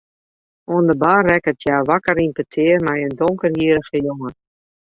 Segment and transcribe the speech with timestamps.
[0.71, 4.29] Oan de bar rekket hja wakker yn petear mei in donkerhierrige jonge.